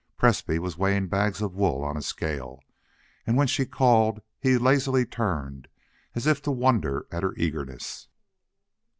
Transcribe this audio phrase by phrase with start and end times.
[0.17, 2.59] Presbrey was weighing bags of wool on a scale,
[3.27, 5.67] and when she called he lazily turned,
[6.15, 8.07] as if to wonder at her eagerness.